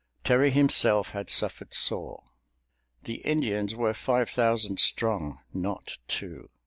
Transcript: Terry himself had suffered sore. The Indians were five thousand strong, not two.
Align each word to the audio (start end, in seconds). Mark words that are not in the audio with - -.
Terry 0.23 0.49
himself 0.49 1.09
had 1.11 1.29
suffered 1.29 1.75
sore. 1.75 2.23
The 3.03 3.17
Indians 3.17 3.75
were 3.75 3.93
five 3.93 4.31
thousand 4.31 4.79
strong, 4.79 5.41
not 5.53 5.99
two. 6.07 6.49